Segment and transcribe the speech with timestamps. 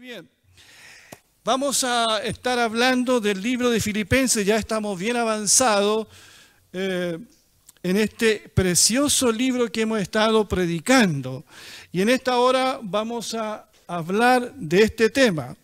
[0.00, 0.28] bien.
[1.44, 6.08] Vamos a estar hablando del libro de Filipenses, ya estamos bien avanzados
[6.72, 7.18] eh,
[7.82, 11.44] en este precioso libro que hemos estado predicando.
[11.92, 15.54] Y en esta hora vamos a hablar de este tema,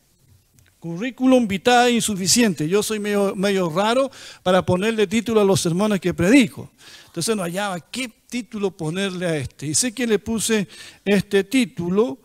[0.79, 2.69] currículum vitae insuficiente.
[2.69, 4.11] Yo soy medio, medio raro
[4.45, 6.71] para ponerle título a los sermones que predico.
[7.07, 9.67] Entonces no hallaba qué título ponerle a este.
[9.67, 10.69] Y sé que le puse
[11.05, 12.19] este título.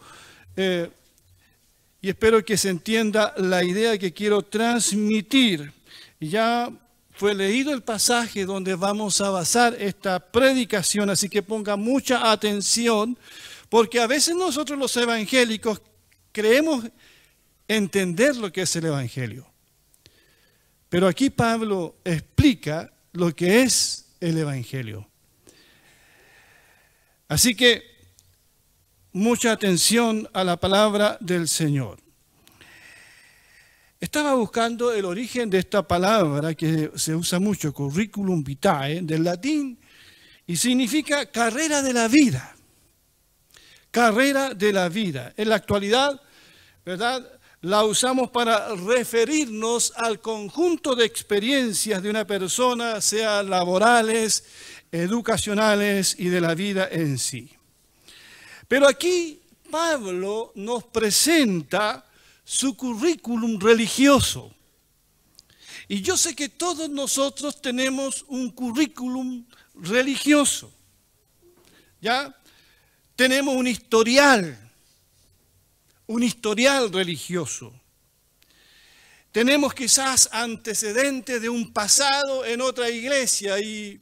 [0.55, 0.89] Eh,
[2.05, 5.73] y espero que se entienda la idea que quiero transmitir.
[6.19, 6.69] Ya
[7.13, 13.17] fue leído el pasaje donde vamos a basar esta predicación, así que ponga mucha atención,
[13.69, 15.81] porque a veces nosotros los evangélicos
[16.31, 16.85] creemos
[17.67, 19.47] entender lo que es el Evangelio.
[20.89, 25.09] Pero aquí Pablo explica lo que es el Evangelio.
[27.27, 27.94] Así que
[29.15, 31.99] mucha atención a la palabra del Señor.
[33.97, 39.79] Estaba buscando el origen de esta palabra que se usa mucho, curriculum vitae, del latín,
[40.45, 42.57] y significa carrera de la vida.
[43.89, 45.33] Carrera de la vida.
[45.37, 46.21] En la actualidad,
[46.85, 47.25] ¿verdad?
[47.61, 54.43] La usamos para referirnos al conjunto de experiencias de una persona, sea laborales,
[54.91, 57.54] educacionales y de la vida en sí.
[58.67, 62.05] Pero aquí Pablo nos presenta
[62.43, 64.53] su currículum religioso.
[65.87, 70.73] Y yo sé que todos nosotros tenemos un currículum religioso.
[72.01, 72.35] ¿Ya?
[73.15, 74.71] Tenemos un historial,
[76.07, 77.73] un historial religioso.
[79.31, 83.99] Tenemos quizás antecedentes de un pasado en otra iglesia y,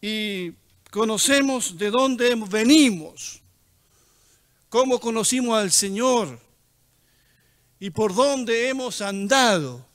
[0.00, 0.52] y
[0.92, 3.40] conocemos de dónde venimos,
[4.68, 6.38] cómo conocimos al Señor
[7.80, 9.86] y por dónde hemos andado.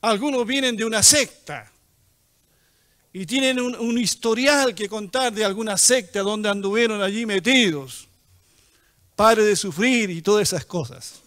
[0.00, 1.70] Algunos vienen de una secta
[3.12, 8.08] y tienen un, historial que contar de alguna secta donde anduvieron allí metidos.
[9.14, 11.20] Pare de sufrir y todas esas cosas.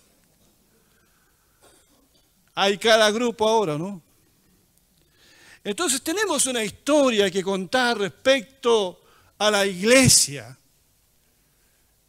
[2.56, 4.02] Hay cada grupo ahora, ¿no?
[5.64, 9.02] Entonces tenemos una historia que contar respecto
[9.38, 10.58] a la iglesia,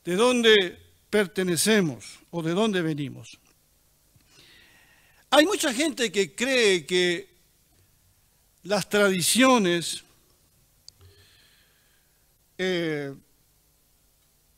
[0.04, 0.78] de dónde
[1.10, 3.38] pertenecemos o de dónde venimos.
[5.30, 7.28] Hay mucha gente que cree que
[8.64, 10.02] las tradiciones,
[12.58, 13.14] eh,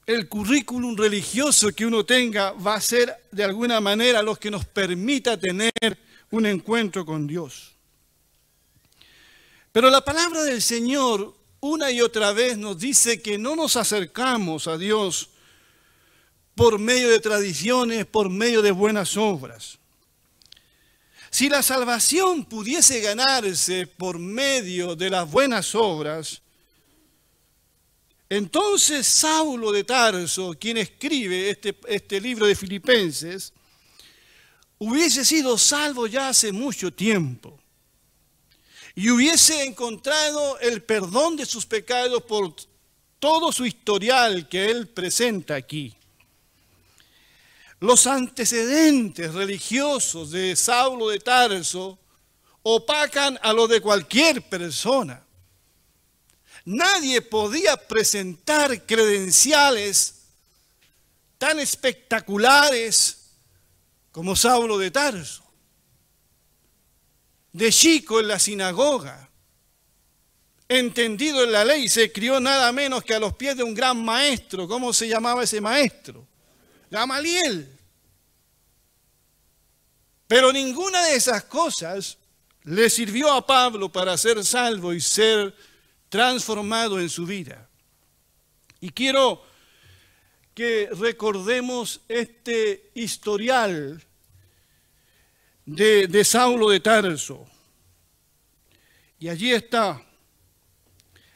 [0.07, 4.65] el currículum religioso que uno tenga va a ser de alguna manera lo que nos
[4.65, 5.73] permita tener
[6.31, 7.72] un encuentro con Dios.
[9.73, 14.67] Pero la palabra del Señor una y otra vez nos dice que no nos acercamos
[14.67, 15.31] a Dios
[16.55, 19.79] por medio de tradiciones, por medio de buenas obras.
[21.31, 26.43] Si la salvación pudiese ganarse por medio de las buenas obras,
[28.29, 33.53] entonces Saulo de Tarso, quien escribe este, este libro de Filipenses,
[34.79, 37.62] hubiese sido salvo ya hace mucho tiempo
[38.95, 42.55] y hubiese encontrado el perdón de sus pecados por
[43.19, 45.97] todo su historial que él presenta aquí.
[47.81, 51.99] Los antecedentes religiosos de Saulo de Tarso
[52.63, 55.25] opacan a lo de cualquier persona.
[56.65, 60.21] Nadie podía presentar credenciales
[61.39, 63.31] tan espectaculares
[64.13, 65.42] como Saulo de Tarso
[67.53, 69.31] de chico en la sinagoga,
[70.69, 74.03] entendido en la ley, se crió nada menos que a los pies de un gran
[74.03, 74.67] maestro.
[74.67, 76.27] ¿Cómo se llamaba ese maestro?
[76.91, 77.69] Gamaliel.
[80.27, 82.17] Pero ninguna de esas cosas
[82.65, 85.55] le sirvió a Pablo para ser salvo y ser
[86.09, 87.69] transformado en su vida.
[88.81, 89.43] Y quiero
[90.55, 94.03] que recordemos este historial
[95.67, 97.47] de, Saulo de Tarso.
[99.19, 100.03] Y allí está.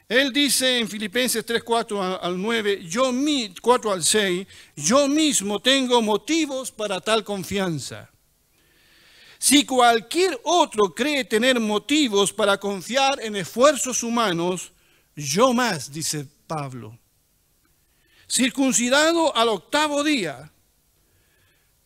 [0.09, 3.13] Él dice en Filipenses 3, 4 al 9, yo
[3.61, 4.47] 4 al 6,
[4.77, 8.09] yo mismo tengo motivos para tal confianza.
[9.39, 14.73] Si cualquier otro cree tener motivos para confiar en esfuerzos humanos,
[15.15, 16.99] yo más, dice Pablo.
[18.29, 20.51] Circuncidado al octavo día,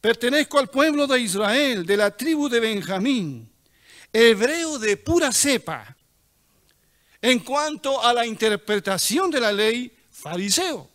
[0.00, 3.50] Pertenezco al pueblo de Israel, de la tribu de Benjamín,
[4.12, 5.96] hebreo de pura cepa.
[7.20, 10.88] En cuanto a la interpretación de la ley, fariseo.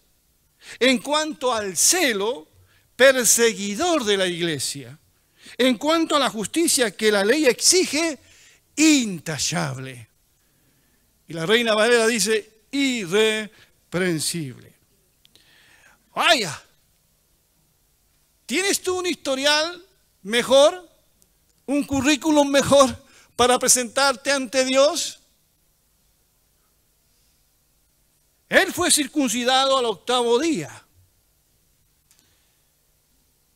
[0.79, 2.47] En cuanto al celo,
[2.95, 4.97] perseguidor de la iglesia.
[5.57, 8.17] En cuanto a la justicia que la ley exige,
[8.75, 10.09] intachable.
[11.27, 14.73] Y la reina Valera dice, irreprensible.
[16.15, 16.64] Vaya,
[18.45, 19.85] ¿tienes tú un historial
[20.23, 20.89] mejor?
[21.65, 22.95] ¿Un currículum mejor
[23.35, 25.19] para presentarte ante Dios?
[28.49, 30.85] Él fue circuncidado al octavo día.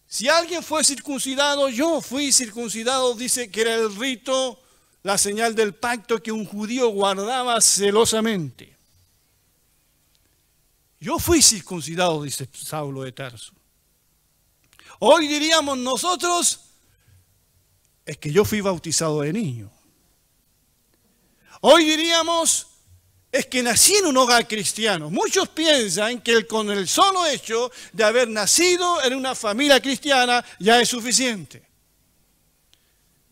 [0.07, 4.59] Si alguien fue circuncidado, yo fui circuncidado, dice que era el rito,
[5.03, 8.75] la señal del pacto que un judío guardaba celosamente.
[10.99, 13.53] Yo fui circuncidado, dice Saulo de Tarso.
[14.99, 16.59] Hoy diríamos nosotros,
[18.05, 19.71] es que yo fui bautizado de niño.
[21.61, 22.67] Hoy diríamos,
[23.31, 25.09] es que nací en un hogar cristiano.
[25.09, 30.81] Muchos piensan que con el solo hecho de haber nacido en una familia cristiana ya
[30.81, 31.63] es suficiente.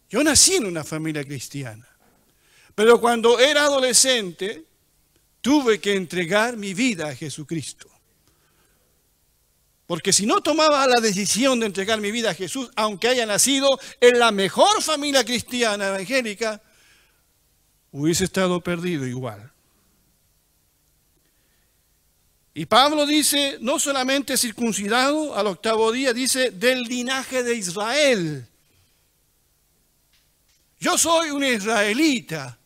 [0.10, 1.88] Yo nací en una familia cristiana,
[2.76, 4.66] pero cuando era adolescente
[5.42, 7.90] tuve que entregar mi vida a Jesucristo.
[9.88, 13.80] Porque si no tomaba la decisión de entregar mi vida a Jesús, aunque haya nacido
[14.02, 16.62] en la mejor familia cristiana evangélica,
[17.92, 19.50] hubiese estado perdido igual.
[22.54, 28.46] Y Pablo dice, no solamente circuncidado al octavo día, dice del linaje de Israel.
[30.80, 32.58] Yo soy un israelita.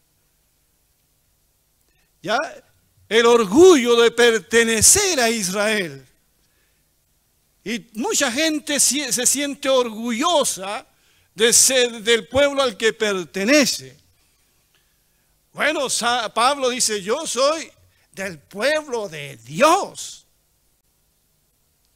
[2.23, 2.38] ¿Ya?
[3.07, 6.07] El orgullo de pertenecer a Israel.
[7.63, 10.85] Y mucha gente se siente orgullosa
[11.35, 13.97] de ser del pueblo al que pertenece.
[15.53, 15.87] Bueno,
[16.33, 17.71] Pablo dice, yo soy
[18.11, 20.25] del pueblo de Dios.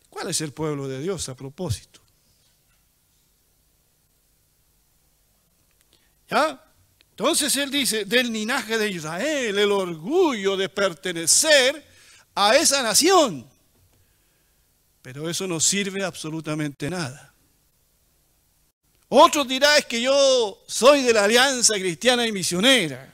[0.10, 2.02] ¿Cuál es el pueblo de Dios a propósito?
[6.30, 6.62] ¿Ya?
[7.12, 11.86] Entonces él dice, del linaje de Israel, el orgullo de pertenecer
[12.36, 13.50] a esa nación.
[15.06, 17.32] Pero eso no sirve absolutamente nada.
[19.08, 23.14] Otros dirán es que yo soy de la Alianza Cristiana y Misionera.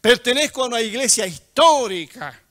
[0.00, 2.42] Pertenezco a una iglesia histórica.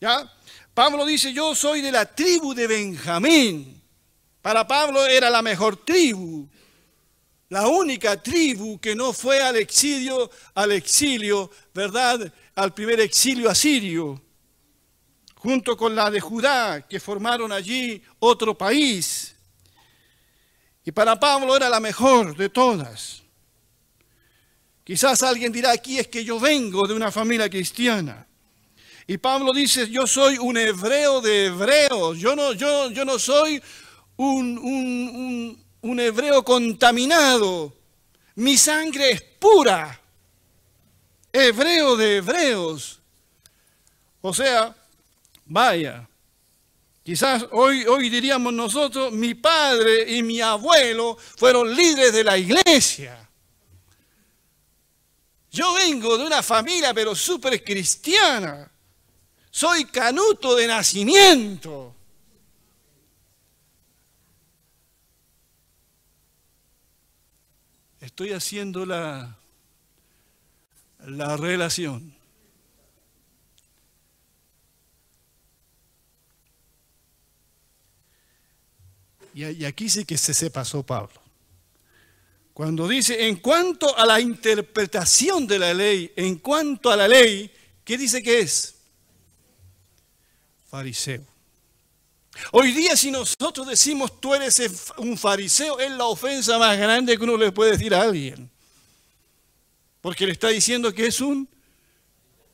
[0.00, 0.28] ¿Ya?
[0.74, 3.80] Pablo dice, yo soy de la tribu de Benjamín.
[4.42, 6.48] Para Pablo era la mejor tribu,
[7.50, 12.32] la única tribu que no fue al exilio, al exilio, ¿verdad?
[12.56, 14.20] Al primer exilio asirio,
[15.36, 19.34] junto con la de Judá, que formaron allí otro país.
[20.84, 23.22] Y para Pablo era la mejor de todas.
[24.84, 28.26] Quizás alguien dirá aquí es que yo vengo de una familia cristiana.
[29.06, 33.62] Y Pablo dice, yo soy un hebreo de hebreos, yo no, yo, yo no soy
[34.16, 37.72] un, un hebreo contaminado,
[38.34, 40.00] mi sangre es pura,
[41.32, 43.00] hebreo de hebreos.
[44.20, 44.74] O sea,
[45.46, 46.08] vaya,
[47.02, 53.26] quizás hoy, hoy diríamos nosotros, mi padre y mi abuelo fueron líderes de la iglesia.
[55.50, 58.70] Yo vengo de una familia pero súper cristiana.
[59.50, 61.94] Soy canuto de nacimiento.
[68.00, 69.36] Estoy haciendo la,
[70.98, 72.15] la relación.
[79.36, 81.20] Y aquí sí que se, pasó Pablo.
[82.54, 87.52] Cuando dice, en cuanto a la interpretación de la ley, en cuanto a la ley,
[87.84, 88.76] ¿qué dice que es?
[90.70, 91.22] Fariseo.
[92.52, 94.58] Hoy día si nosotros decimos tú eres
[94.96, 98.50] un fariseo, es la ofensa más grande que uno le puede decir a alguien.
[100.00, 101.46] Porque le está diciendo que es un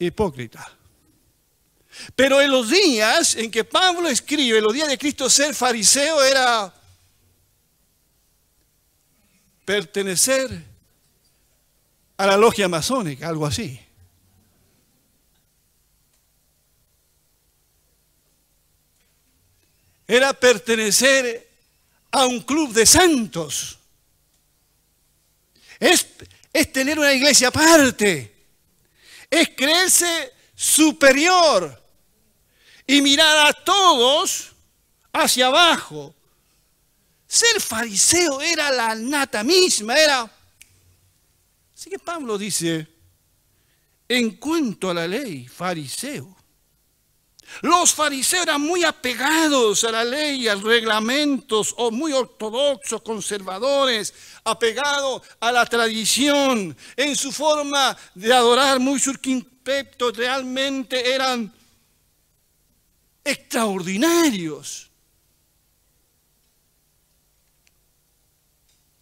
[0.00, 0.76] hipócrita.
[2.16, 6.22] Pero en los días en que Pablo escribe, en los días de Cristo ser fariseo
[6.22, 6.72] era
[9.64, 10.64] pertenecer
[12.16, 13.80] a la logia masónica, algo así.
[20.06, 21.48] Era pertenecer
[22.10, 23.78] a un club de santos.
[25.78, 26.06] Es,
[26.52, 28.34] es tener una iglesia aparte.
[29.30, 31.81] Es creerse superior
[32.86, 34.52] y mirar a todos
[35.12, 36.14] hacia abajo
[37.32, 40.30] ser fariseo era la nata misma, era...
[41.74, 42.86] Así que Pablo dice,
[44.06, 46.36] en cuanto a la ley, fariseo.
[47.62, 54.12] Los fariseos eran muy apegados a la ley, a los reglamentos, o muy ortodoxos, conservadores,
[54.44, 56.76] apegados a la tradición.
[56.96, 61.50] En su forma de adorar muy surquimpeptos realmente eran
[63.24, 64.90] extraordinarios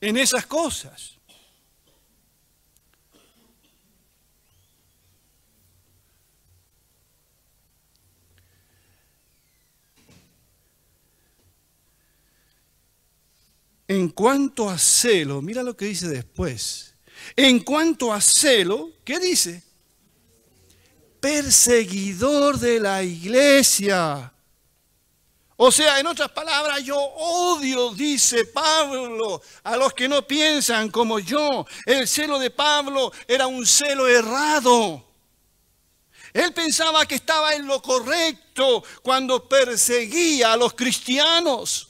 [0.01, 1.21] en esas cosas.
[13.91, 16.95] En cuanto a celo, mira lo que dice después.
[17.35, 19.65] En cuanto a celo, ¿qué dice?
[21.21, 24.33] Perseguidor de la iglesia.
[25.63, 31.19] O sea, en otras palabras, yo odio, dice Pablo, a los que no piensan como
[31.19, 31.67] yo.
[31.85, 35.05] El celo de Pablo era un celo errado.
[36.33, 41.89] Él pensaba que estaba en lo correcto cuando perseguía a los cristianos.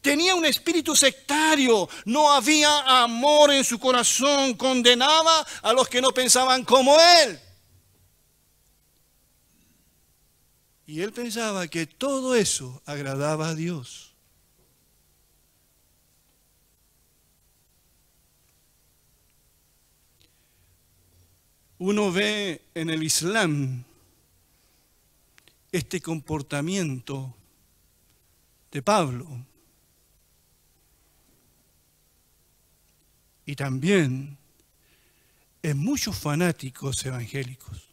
[0.00, 6.12] Tenía un espíritu sectario, no había amor en su corazón, condenaba a los que no
[6.12, 7.40] pensaban como él.
[10.86, 14.14] Y él pensaba que todo eso agradaba a Dios.
[21.78, 23.84] Uno ve en el Islam
[25.72, 27.34] este comportamiento
[28.70, 29.26] de Pablo.
[33.46, 34.38] y también
[35.62, 37.91] en muchos fanáticos evangélicos.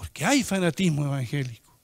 [0.00, 1.78] Porque hay fanatismo evangélico.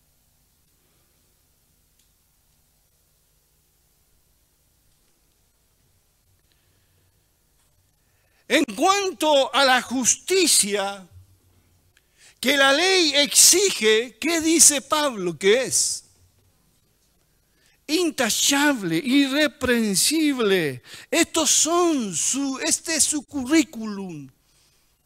[8.48, 11.06] En cuanto a la justicia
[12.40, 16.04] que la ley exige, ¿qué dice Pablo que es?
[17.86, 20.82] intachable, irreprensible.
[21.10, 24.26] Estos son su, este es su currículum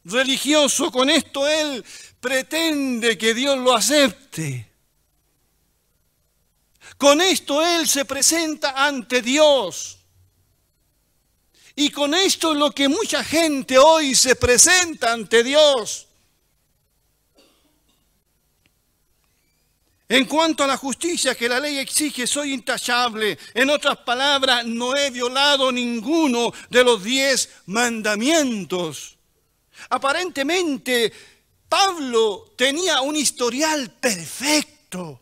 [0.05, 0.91] religioso.
[0.91, 1.83] Con esto él
[2.21, 4.69] pretende que Dios lo acepte.
[6.97, 9.97] Con esto él se presenta ante Dios.
[11.75, 16.07] Y con esto es lo que mucha gente hoy se presenta ante Dios.
[20.07, 23.39] En cuanto a la justicia que la ley exige, soy intachable.
[23.53, 29.15] En otras palabras, no he violado ninguno de los diez mandamientos.
[29.89, 31.13] Aparentemente,
[31.71, 35.21] Pablo tenía un historial perfecto.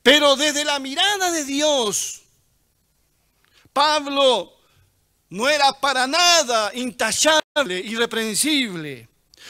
[0.00, 2.20] Pero desde la mirada de Dios,
[3.72, 4.52] Pablo
[5.30, 9.08] no era para nada intachable, irreprensible.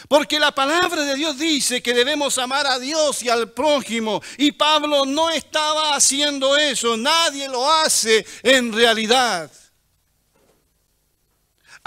[0.08, 4.22] Porque la palabra de Dios dice que debemos amar a Dios y al prójimo.
[4.38, 6.96] Y Pablo no estaba haciendo eso.
[6.96, 9.52] Nadie lo hace en realidad.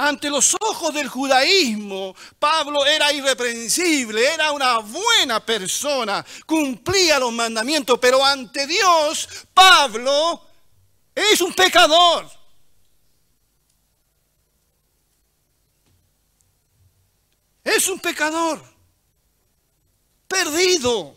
[0.04, 8.00] Ante los ojos del judaísmo, Pablo era irreprensible, era una buena persona, cumplía los mandamientos,
[8.00, 10.44] pero ante Dios, Pablo
[11.14, 12.28] es un pecador.
[17.64, 18.60] Es un pecador,
[20.28, 21.16] perdido,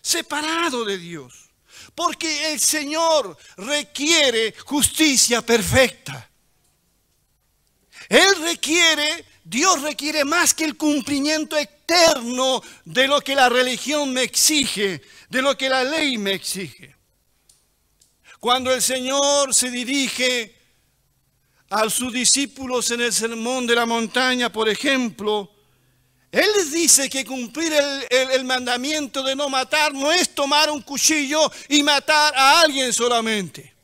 [0.00, 1.50] separado de Dios.
[1.94, 6.27] Porque el Señor requiere justicia perfecta.
[8.08, 14.22] Él requiere, Dios requiere más que el cumplimiento eterno de lo que la religión me
[14.22, 16.96] exige, de lo que la ley me exige.
[18.40, 20.54] Cuando el Señor se dirige
[21.70, 25.50] a sus discípulos en el sermón de la montaña, por ejemplo,
[26.30, 27.72] él les dice que cumplir
[28.10, 33.74] el, mandamiento de no matar no es tomar un cuchillo y matar a alguien solamente,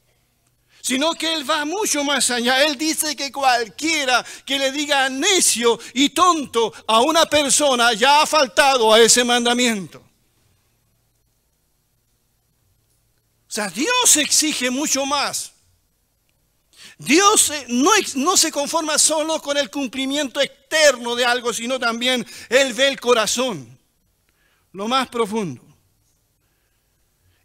[0.85, 2.63] sino que Él va mucho más allá.
[2.63, 8.27] Él dice que cualquiera que le diga necio y tonto a una persona ya ha
[8.27, 10.05] faltado a ese mandamiento.
[13.49, 15.53] O sea, Dios exige mucho más.
[16.99, 22.27] Dios eh, no, no, se conforma solo con el cumplimiento externo de algo, sino también
[22.51, 23.79] Él ve el corazón,
[24.73, 25.63] lo más profundo.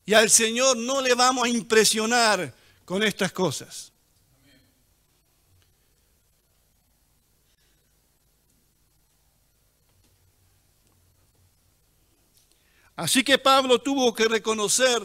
[0.05, 2.59] Y al Señor no le vamos a impresionar
[2.89, 3.93] con estas cosas.
[12.96, 15.03] Así que Pablo tuvo que reconocer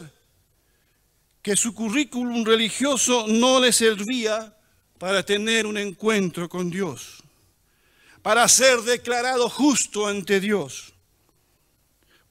[1.43, 4.57] que su currículum religioso no le servía
[4.97, 7.21] para tener un encuentro con Dios,
[8.23, 10.91] para ser declarado justo ante Dios.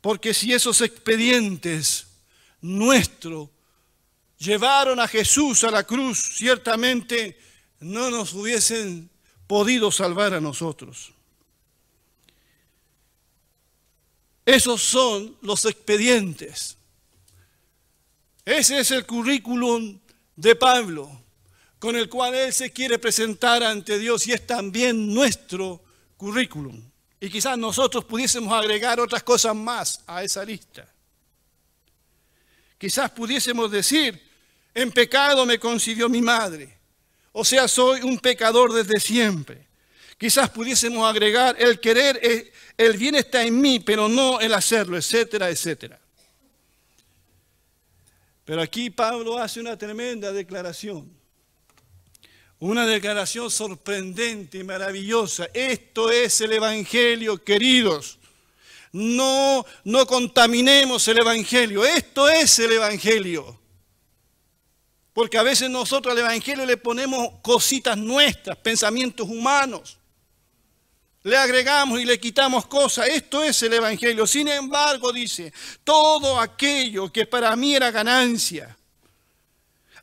[0.00, 2.08] Porque si esos expedientes
[2.60, 3.53] nuestros
[4.38, 7.38] llevaron a Jesús a la cruz, ciertamente
[7.80, 9.10] no nos hubiesen
[9.46, 11.12] podido salvar a nosotros.
[14.46, 16.76] Esos son los expedientes.
[18.44, 19.98] Ese es el currículum
[20.36, 21.10] de Pablo,
[21.78, 25.82] con el cual él se quiere presentar ante Dios y es también nuestro
[26.16, 26.82] currículum.
[27.20, 30.93] Y quizás nosotros pudiésemos agregar otras cosas más a esa lista.
[32.84, 34.20] Quizás pudiésemos decir,
[34.74, 36.68] en pecado me concibió mi madre.
[37.32, 39.66] O sea, soy un pecador desde siempre.
[40.18, 42.20] Quizás pudiésemos agregar, el querer,
[42.76, 45.98] el bien está en mí, pero no el hacerlo, etcétera, etcétera.
[48.44, 51.10] Pero aquí Pablo hace una tremenda declaración.
[52.58, 55.48] Una declaración sorprendente y maravillosa.
[55.54, 58.18] Esto es el Evangelio, queridos.
[58.94, 61.84] No, no contaminemos el Evangelio.
[61.84, 63.58] Esto es el Evangelio.
[65.12, 69.98] Porque a veces nosotros al Evangelio le ponemos cositas nuestras, pensamientos humanos.
[71.24, 73.08] Le agregamos y le quitamos cosas.
[73.08, 74.28] Esto es el Evangelio.
[74.28, 78.78] Sin embargo, dice, todo aquello que para mí era ganancia,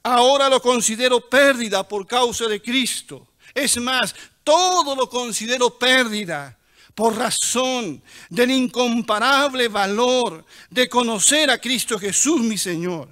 [0.03, 3.25] ahora lo considero pérdida por causa de Cristo.
[3.53, 6.57] Es más, todo lo considero pérdida
[6.95, 13.09] por razón del incomparable valor de conocer a Cristo Jesús mi Señor.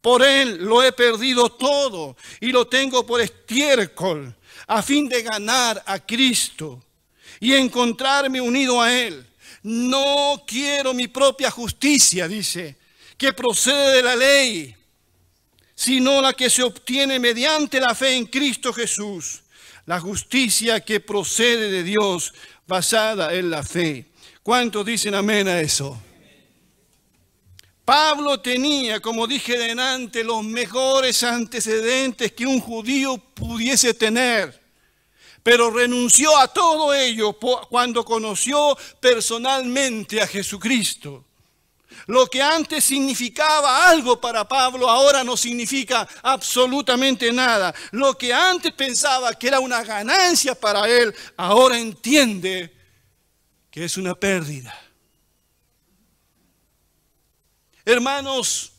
[0.00, 4.34] Por Él lo he perdido todo y lo tengo por estiércol
[4.66, 6.82] a fin de ganar a Cristo
[7.40, 9.26] y encontrarme unido a Él.
[9.62, 12.76] No quiero mi propia justicia, dice,
[13.18, 14.74] que procede de la ley,
[15.74, 19.42] sino la que se obtiene mediante la fe en Cristo Jesús,
[19.86, 22.32] la justicia que procede de Dios
[22.70, 24.12] basada en la fe.
[24.44, 26.00] ¿Cuántos dicen amén a eso?
[27.84, 34.62] Pablo tenía, como dije delante, los mejores antecedentes que un judío pudiese tener,
[35.42, 37.36] pero renunció a todo ello
[37.68, 41.24] cuando conoció personalmente a Jesucristo.
[42.06, 47.74] Lo que antes significaba algo para Pablo ahora no significa absolutamente nada.
[47.92, 52.74] Lo que antes pensaba que era una ganancia para él, ahora entiende
[53.70, 54.76] que es una pérdida.
[57.84, 58.72] Hermanos,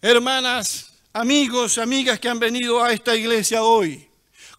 [0.00, 4.07] hermanas, amigos, amigas que han venido a esta iglesia hoy,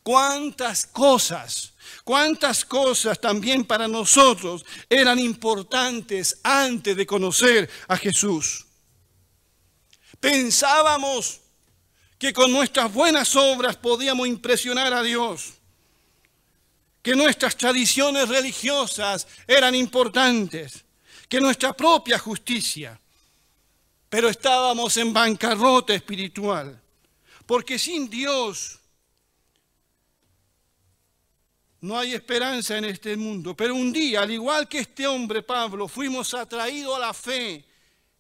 [0.04, 8.66] cuántas cosas cuántas cosas también para nosotros eran importantes antes de conocer a Jesús.
[10.20, 11.40] Pensábamos
[12.18, 15.54] que con nuestras buenas obras podíamos impresionar a Dios,
[17.04, 20.84] que nuestras tradiciones religiosas eran importantes,
[21.30, 23.00] que nuestra propia justicia,
[24.10, 26.82] pero estábamos en bancarrota espiritual,
[27.46, 28.79] porque sin Dios
[31.82, 33.56] no hay esperanza en este mundo.
[33.56, 37.66] Pero un día, al igual que este hombre Pablo, fuimos atraídos a la fe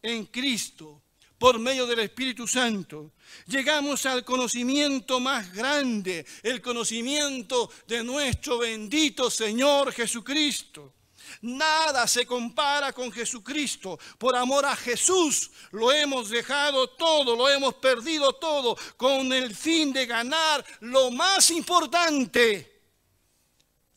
[0.01, 1.01] en Cristo
[1.37, 3.13] por medio del Espíritu Santo.
[3.47, 10.93] Llegamos al conocimiento más grande, el conocimiento de nuestro bendito Señor Jesucristo.
[11.41, 13.97] Nada se compara con Jesucristo.
[14.17, 19.93] Por amor a Jesús lo hemos dejado todo, lo hemos perdido todo, con el fin
[19.93, 22.68] de ganar lo más importante,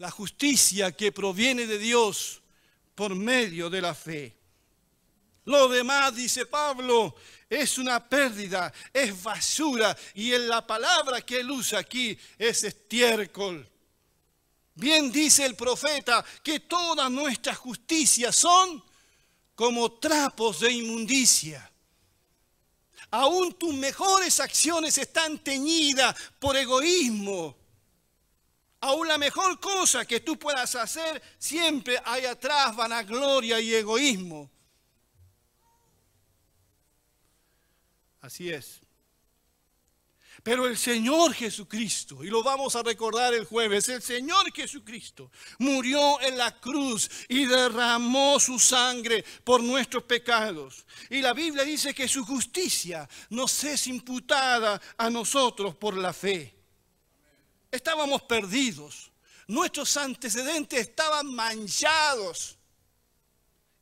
[0.02, 2.42] la justicia que proviene de Dios
[2.92, 4.36] por medio de la fe.
[5.44, 7.14] Lo demás, dice Pablo,
[7.48, 13.64] es una pérdida, es basura y en la palabra que él usa aquí es estiércol.
[14.74, 18.82] Bien dice el profeta que todas nuestras justicias son
[19.54, 21.70] como trapos de inmundicia.
[23.12, 27.61] Aún tus mejores acciones están teñidas por egoísmo,
[28.82, 34.50] Aún la mejor cosa que tú puedas hacer, siempre hay atrás vanagloria y egoísmo.
[38.20, 38.80] Así es.
[40.42, 46.20] Pero el Señor Jesucristo, y lo vamos a recordar el jueves, el Señor Jesucristo murió
[46.20, 50.84] en la cruz y derramó su sangre por nuestros pecados.
[51.08, 56.61] Y la Biblia dice que su justicia nos es imputada a nosotros por la fe.
[57.72, 59.10] Estábamos perdidos.
[59.48, 62.58] Nuestros antecedentes estaban manchados.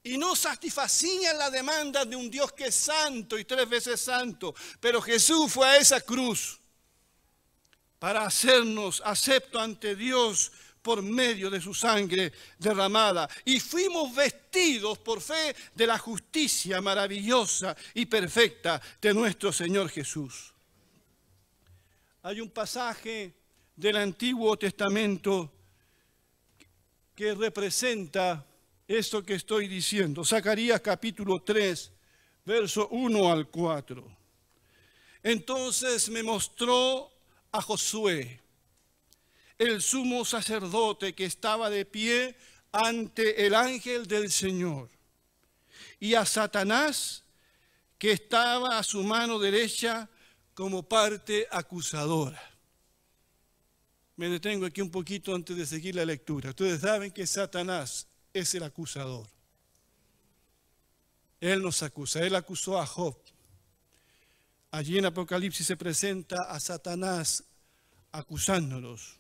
[0.03, 4.55] Y no satisfacían la demanda de un Dios que es santo y tres veces santo.
[4.81, 6.59] Pero Jesús fue a esa cruz
[7.99, 15.21] para hacernos acepto ante Dios por medio de su sangre derramada y fuimos vestidos por
[15.21, 20.55] fe de la justicia maravillosa y perfecta de nuestro Señor Jesús.
[22.23, 23.40] Hay un pasaje
[23.81, 25.51] del Antiguo Testamento
[27.15, 28.47] que representa
[28.87, 30.23] esto que estoy diciendo.
[30.23, 31.91] Zacarías capítulo 3,
[32.45, 34.17] verso 1 al 4.
[35.23, 37.11] Entonces me mostró
[37.53, 38.41] a Josué,
[39.57, 42.37] el sumo sacerdote que estaba de pie
[42.73, 44.91] ante el ángel del Señor,
[45.99, 47.25] y a Satanás
[47.97, 50.11] que estaba a su mano derecha
[50.53, 52.50] como parte acusadora.
[54.21, 56.51] Me detengo aquí un poquito antes de seguir la lectura.
[56.51, 59.27] Ustedes saben que Satanás es el acusador.
[61.41, 62.21] Él nos acusa.
[62.21, 63.17] Él acusó a Job.
[64.73, 67.45] Allí en Apocalipsis se presenta a Satanás
[68.13, 69.17] acusándolos.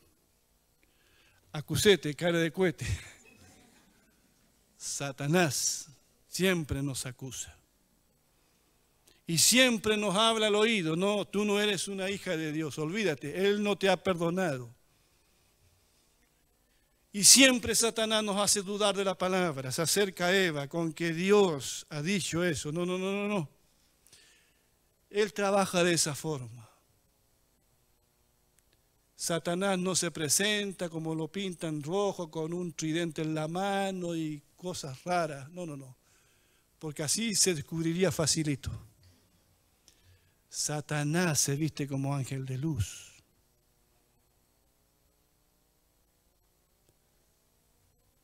[1.50, 2.86] Acusete, cara de cohete.
[4.76, 5.88] Satanás
[6.28, 7.56] siempre nos acusa.
[9.26, 13.46] Y siempre nos habla al oído, no, tú no eres una hija de Dios, olvídate,
[13.46, 14.78] Él no te ha perdonado.
[17.12, 21.12] Y siempre Satanás nos hace dudar de la palabra, se acerca a Eva con que
[21.12, 22.70] Dios ha dicho eso.
[22.70, 23.48] No, no, no, no, no.
[25.10, 26.68] Él trabaja de esa forma.
[29.16, 34.40] Satanás no se presenta como lo pintan rojo con un tridente en la mano y
[34.56, 35.50] cosas raras.
[35.50, 35.96] No, no, no.
[36.78, 38.70] Porque así se descubriría facilito.
[40.48, 43.09] Satanás se viste como ángel de luz.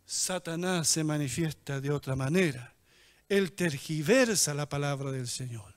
[0.06, 2.72] Satanás se manifiesta de otra manera.
[3.28, 5.74] Él tergiversa la palabra del Señor.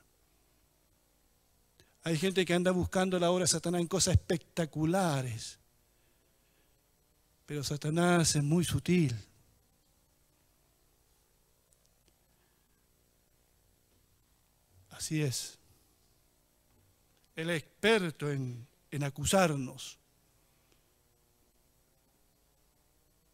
[2.03, 5.57] Hay gente que anda buscando la obra de Satanás en cosas espectaculares.
[7.47, 9.15] Pero Satanás es muy sutil.
[14.91, 15.57] Así es.
[17.35, 19.98] Él es experto en, en acusarnos.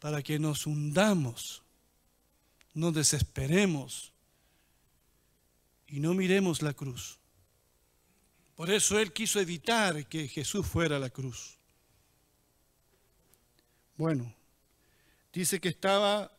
[0.06, 1.64] Para que nos hundamos,
[2.76, 4.14] no desesperemos
[5.88, 7.18] y no miremos la cruz.
[8.56, 11.58] Por eso él quiso evitar que Jesús fuera a la cruz.
[13.98, 14.32] Bueno,
[15.34, 16.32] dice que estaba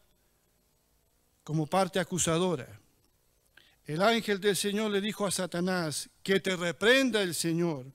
[1.42, 2.68] como parte acusadora.
[3.84, 7.86] El ángel del Señor le dijo a Satanás, que te reprenda el Señor,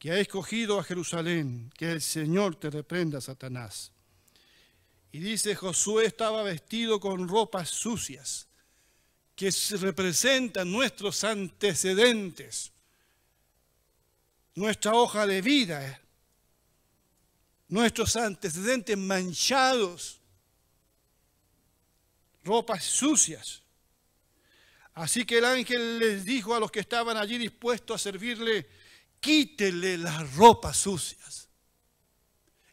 [0.00, 3.92] que ha escogido a Jerusalén, que el Señor te reprenda, Satanás.
[5.12, 8.46] Y dice, Josué estaba vestido con ropas sucias,
[9.34, 12.72] que representan nuestros antecedentes
[14.54, 16.00] nuestra hoja de vida,
[17.68, 20.20] nuestros antecedentes manchados,
[22.44, 23.62] ropas sucias.
[24.94, 28.68] Así que el ángel les dijo a los que estaban allí dispuestos a servirle,
[29.20, 31.48] quítele las ropas sucias.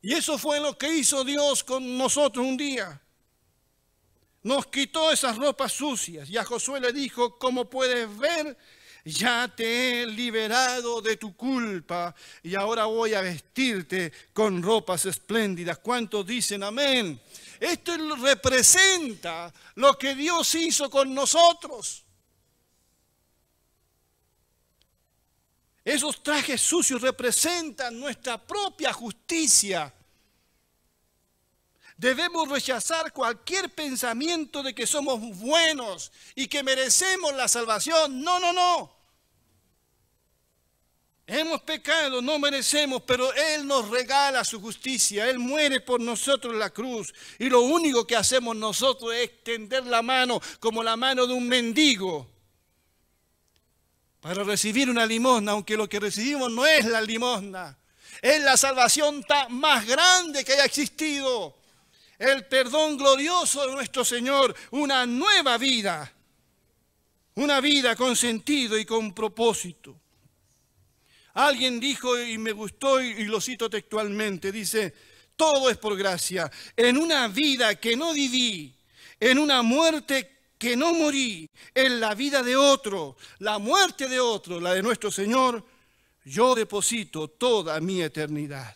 [0.01, 3.01] Y eso fue lo que hizo Dios con nosotros un día.
[4.43, 6.29] Nos quitó esas ropas sucias.
[6.29, 8.57] Y a Josué le dijo, como puedes ver,
[9.03, 15.79] ya te he liberado de tu culpa y ahora voy a vestirte con ropas espléndidas.
[15.79, 17.19] ¿Cuántos dicen amén?
[17.59, 22.03] Esto representa lo que Dios hizo con nosotros.
[25.87, 29.93] Esos trajes sucios representan nuestra propia justicia.
[31.95, 38.21] Debemos rechazar cualquier pensamiento de que somos buenos y que merecemos la salvación.
[38.21, 38.97] No, no, no.
[41.25, 45.29] Hemos pecado, no merecemos, pero Él nos regala su justicia.
[45.29, 47.13] Él muere por nosotros en la cruz.
[47.39, 51.47] Y lo único que hacemos nosotros es extender la mano como la mano de un
[51.47, 52.36] mendigo
[54.27, 57.77] para recibir una limosna, aunque lo que recibimos no es la limosna.
[58.21, 61.55] Es la salvación más grande que haya existido.
[62.19, 66.11] El perdón glorioso de nuestro Señor, una nueva vida.
[67.35, 69.95] Una vida con sentido y con propósito.
[71.35, 74.93] Alguien dijo y me gustó y lo cito textualmente, dice,
[75.37, 78.75] todo es por gracia, en una vida que no viví,
[79.21, 84.59] en una muerte que no morí, en la vida de otro, la muerte de otro,
[84.59, 85.63] la de nuestro Señor,
[86.25, 88.75] yo deposito toda mi eternidad.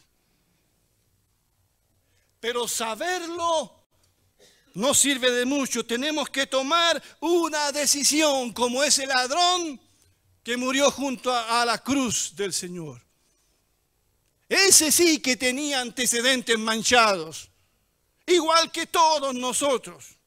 [2.39, 3.81] Pero saberlo
[4.73, 9.79] no sirve de mucho, tenemos que tomar una decisión como ese ladrón
[10.43, 13.01] que murió junto a, la cruz del Señor.
[14.47, 17.49] Ese sí que tenía antecedentes manchados.
[18.25, 20.17] igual que todos nosotros.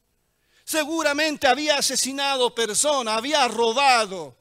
[0.64, 4.34] Seguramente había asesinado personas, había robado,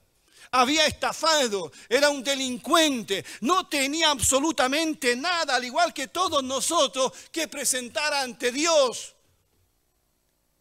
[0.52, 7.50] había estafado, era un delincuente, no tenía absolutamente nada, al igual que todos nosotros, que
[7.50, 9.16] presentar ante Dios.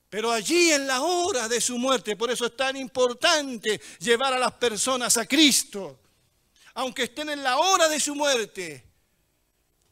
[0.08, 4.38] Pero allí en la hora de su muerte, por eso es tan importante llevar a
[4.40, 6.00] las personas a Cristo,
[6.74, 8.84] aunque estén en la hora de su muerte,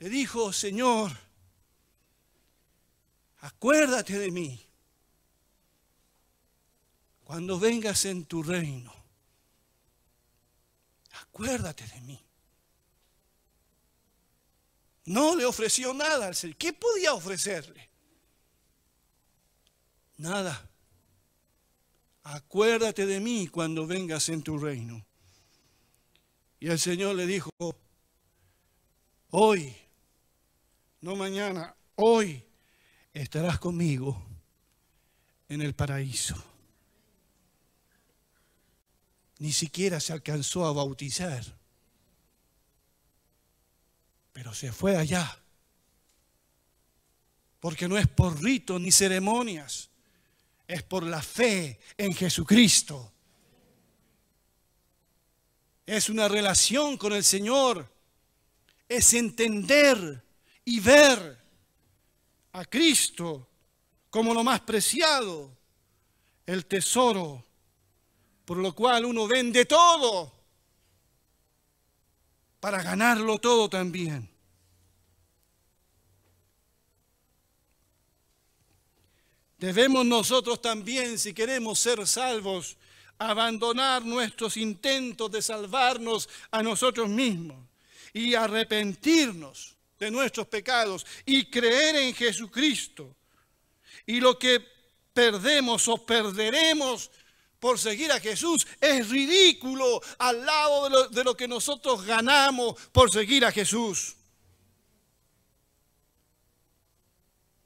[0.00, 1.12] le dijo, Señor,
[3.38, 4.69] acuérdate de mí
[7.30, 8.92] cuando vengas en tu reino.
[11.12, 12.20] Acuérdate de mí.
[15.04, 16.56] No le ofreció nada al Señor.
[16.56, 17.88] ¿Qué podía ofrecerle?
[20.16, 20.68] Nada.
[22.24, 25.06] Acuérdate de mí cuando vengas en tu reino.
[26.58, 27.50] Y el Señor le dijo,
[29.30, 29.76] hoy,
[31.00, 32.44] no mañana, hoy
[33.14, 34.20] estarás conmigo
[35.48, 36.49] en el paraíso.
[39.40, 41.42] Ni siquiera se alcanzó a bautizar,
[44.32, 45.38] pero se fue allá.
[47.58, 49.88] Porque no es por ritos ni ceremonias,
[50.68, 53.12] es por la fe en Jesucristo.
[55.86, 57.90] Es una relación con el Señor.
[58.88, 60.22] Es entender
[60.64, 61.42] y ver
[62.52, 63.48] a Cristo
[64.10, 65.56] como lo más preciado,
[66.44, 67.44] el tesoro,
[68.50, 70.32] por lo cual uno vende todo
[72.58, 74.28] para ganarlo todo también.
[79.56, 82.76] Debemos nosotros también, si queremos ser salvos,
[83.18, 87.56] abandonar nuestros intentos de salvarnos a nosotros mismos
[88.12, 93.14] y arrepentirnos de nuestros pecados y creer en Jesucristo.
[94.06, 94.60] Y lo que
[95.14, 97.12] perdemos o perderemos
[97.60, 102.74] por seguir a Jesús es ridículo al lado de lo, de lo, que nosotros ganamos
[102.90, 104.16] por seguir a Jesús.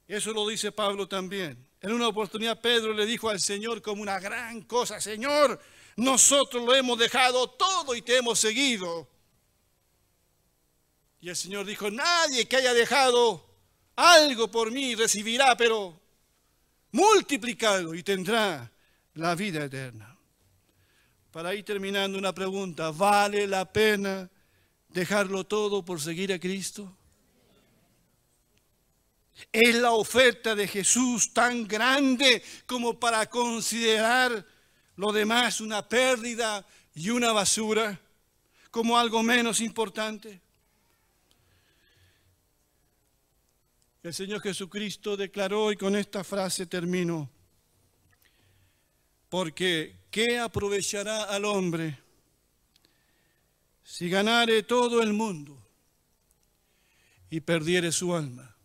[0.07, 1.65] Eso lo dice Pablo también.
[1.81, 5.59] En una oportunidad Pedro le dijo al Señor como una gran cosa, Señor,
[5.95, 9.09] nosotros lo hemos dejado todo y te hemos seguido.
[11.21, 13.49] Y el Señor dijo, nadie que haya dejado
[13.95, 15.99] algo por mí recibirá, pero
[16.91, 18.71] multiplicado y tendrá
[19.15, 20.15] la vida eterna.
[21.31, 24.29] Para ir terminando una pregunta, ¿vale la pena
[24.89, 26.95] dejarlo todo por seguir a Cristo?
[29.51, 34.45] ¿Es la oferta de Jesús tan grande como para considerar
[34.95, 37.99] lo demás una pérdida y una basura
[38.71, 40.41] como algo menos importante?
[44.03, 47.29] El Señor Jesucristo declaró y con esta frase termino,
[49.35, 51.99] porque ¿qué aprovechará al hombre
[53.83, 55.61] si ganare todo el mundo
[57.29, 58.55] y perdiere su alma?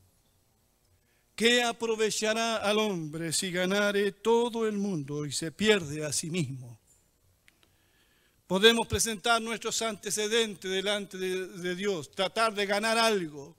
[1.35, 6.79] ¿Qué aprovechará al hombre si ganare todo el mundo y se pierde a sí mismo?
[8.47, 13.57] Podemos presentar nuestros antecedentes delante de, de, Dios, tratar de ganar algo,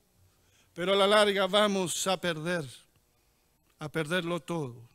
[0.74, 2.64] pero a la larga vamos a perder,
[3.80, 4.91] a perderlo todo.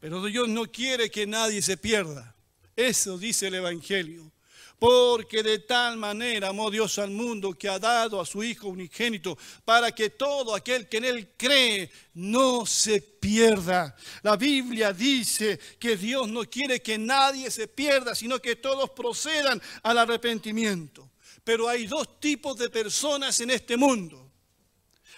[0.00, 2.34] Pero Dios no quiere que nadie se pierda.
[2.76, 4.30] Eso dice el Evangelio.
[4.78, 9.36] Porque de tal manera amó Dios al mundo que ha dado a su Hijo unigénito
[9.64, 13.96] para que todo aquel que en Él cree no se pierda.
[14.22, 19.60] La Biblia dice que Dios no quiere que nadie se pierda, sino que todos procedan
[19.82, 21.10] al arrepentimiento.
[21.42, 24.30] Pero hay dos tipos de personas en este mundo.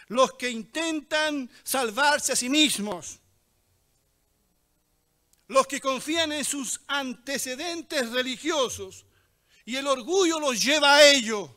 [0.09, 3.20] Los que intentan salvarse a sí mismos.
[5.51, 9.05] Los que confían en sus antecedentes religiosos
[9.65, 11.57] y el orgullo los lleva a ello.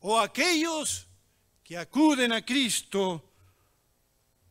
[0.00, 1.06] O aquellos
[1.62, 3.32] que acuden a Cristo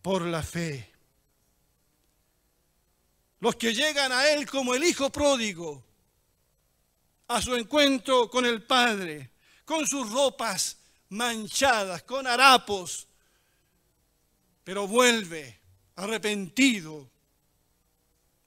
[0.02, 0.90] por la fe.
[3.42, 5.86] Los que llegan a Él como el Hijo pródigo,
[7.28, 9.32] a su encuentro con el Padre,
[9.66, 10.78] con sus ropas
[11.10, 13.06] manchadas, con harapos,
[14.64, 15.65] pero vuelve
[15.96, 17.10] arrepentido,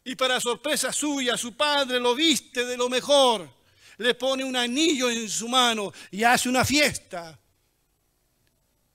[0.08, 3.46] y para sorpresa suya, su padre lo viste de lo mejor.
[3.98, 7.38] Le pone un anillo en su mano y hace una fiesta.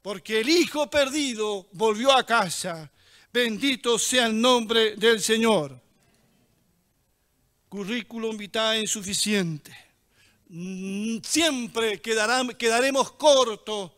[0.02, 2.89] Porque el hijo perdido volvió a casa.
[3.32, 5.80] Bendito sea el nombre del Señor.
[7.70, 9.72] Currículum vitae insuficiente.
[11.22, 13.92] Siempre quedaremos cortos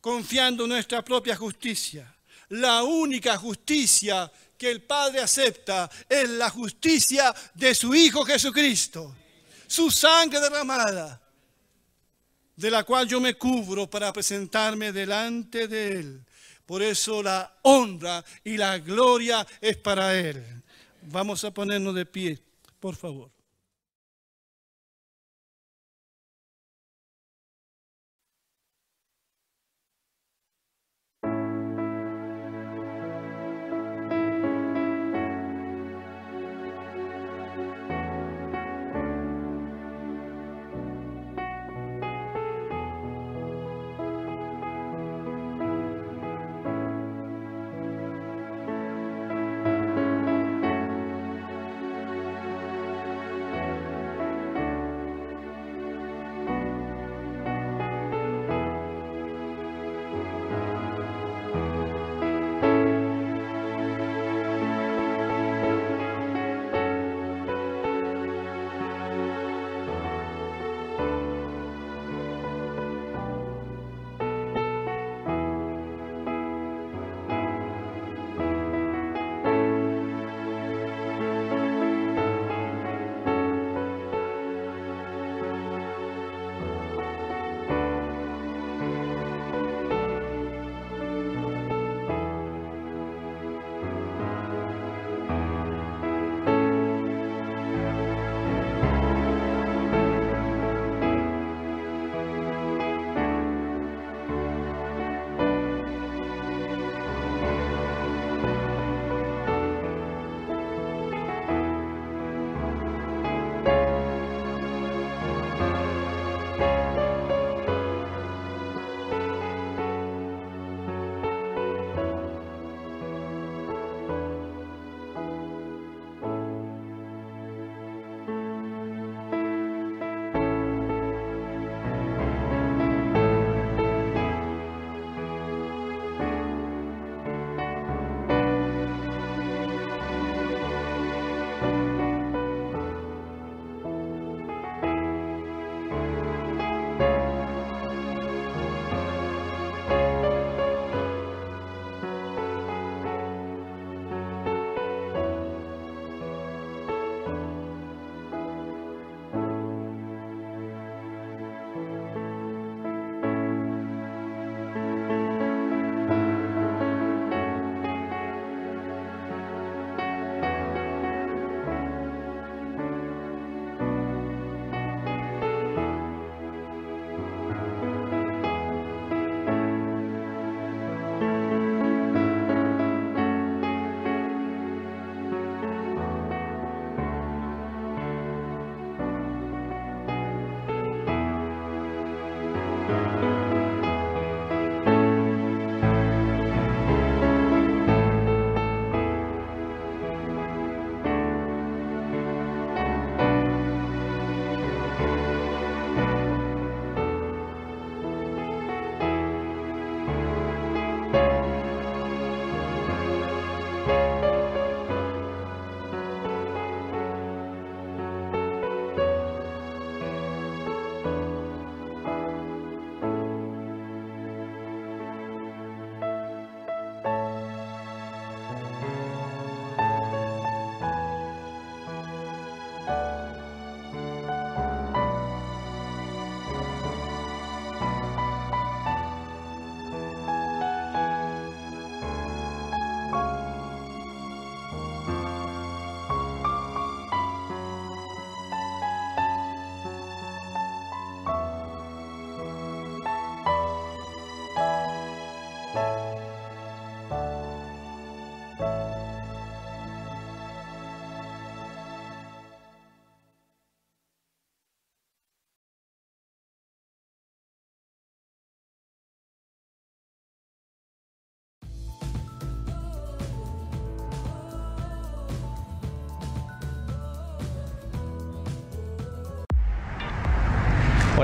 [0.00, 2.15] confiando en nuestra propia justicia.
[2.50, 9.14] La única justicia que el Padre acepta es la justicia de su Hijo Jesucristo,
[9.66, 11.20] su sangre derramada,
[12.54, 16.24] de la cual yo me cubro para presentarme delante de Él.
[16.64, 20.44] Por eso la honra y la gloria es para Él.
[21.02, 22.42] Vamos a ponernos de pie,
[22.80, 23.35] por favor.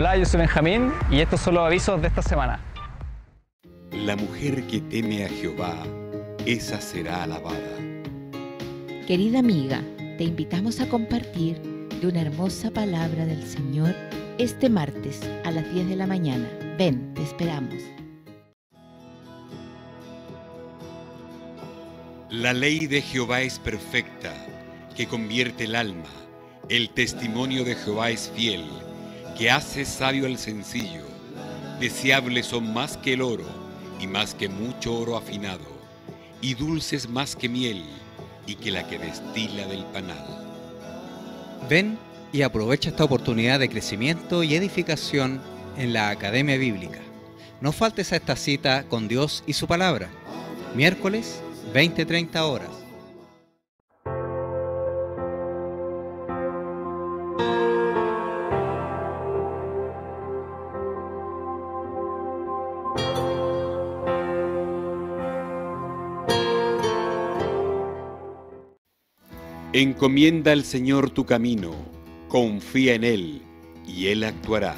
[0.03, 2.59] Hola, yo soy Benjamín y estos son los avisos de esta semana.
[3.93, 5.77] La mujer que teme a Jehová,
[6.45, 7.79] esa será alabada.
[9.07, 9.81] Querida amiga,
[10.19, 11.63] te invitamos a compartir
[12.01, 13.95] de una hermosa palabra del Señor
[14.39, 16.49] este martes a las 10 de la mañana.
[16.77, 17.81] Ven, te esperamos.
[22.29, 24.33] La ley de Jehová es perfecta,
[24.97, 26.11] que convierte el alma.
[26.69, 28.65] El testimonio de Jehová es fiel
[29.43, 31.03] que hace sabio al sencillo.
[31.81, 33.45] Deseables son más que el oro,
[33.99, 35.67] y más que mucho oro afinado,
[36.41, 37.83] y dulces más que miel,
[38.47, 40.25] y que la que destila del panal.
[41.69, 41.99] Ven
[42.33, 45.41] y aprovecha esta oportunidad de crecimiento y edificación
[45.77, 47.01] en la Academia Bíblica.
[47.61, 50.09] No faltes a esta cita con Dios y su palabra.
[50.77, 51.43] Miércoles,
[51.75, 52.82] 20-30 horas.
[69.75, 71.71] Encomienda al Señor tu camino,
[72.29, 73.43] confía en Él,
[73.87, 74.75] y Él actuará.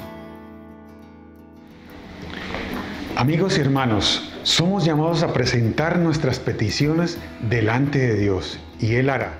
[3.17, 7.17] Amigos y hermanos, somos llamados a presentar nuestras peticiones
[7.49, 9.33] delante de Dios y Él hará.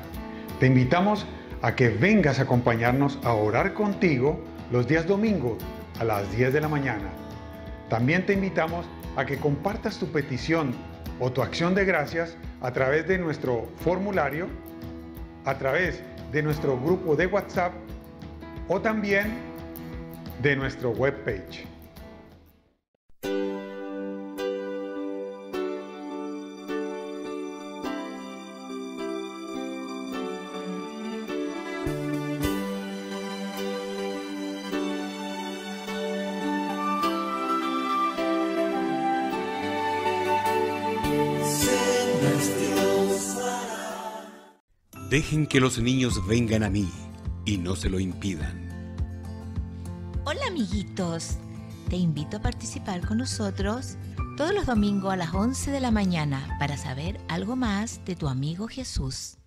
[0.59, 1.25] Te invitamos
[1.61, 4.43] a que vengas a acompañarnos a orar contigo
[4.73, 5.57] los días domingos
[6.01, 7.09] a las 10 de la mañana.
[7.89, 8.85] También te invitamos
[9.15, 10.73] a que compartas tu petición
[11.21, 14.49] o tu acción de gracias a través de nuestro formulario
[15.45, 17.73] a través de nuestro grupo de WhatsApp
[18.67, 19.33] o también
[20.41, 21.74] de nuestro webpage.
[45.15, 46.91] Dejen que los niños vengan a mí
[47.45, 48.67] y no se lo impidan.
[50.25, 51.37] Hola amiguitos,
[51.89, 53.95] te invito a participar con nosotros
[54.35, 58.27] todos los domingos a las 11 de la mañana para saber algo más de tu
[58.27, 59.37] amigo Jesús.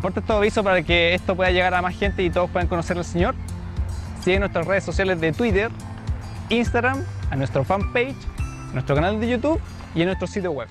[0.00, 2.96] Comparte este aviso para que esto pueda llegar a más gente y todos puedan conocer
[2.96, 3.34] al Señor.
[4.24, 5.70] Sigue nuestras redes sociales de Twitter,
[6.48, 8.16] Instagram, a nuestro fanpage,
[8.72, 9.60] nuestro canal de YouTube
[9.94, 10.68] y en nuestro sitio web.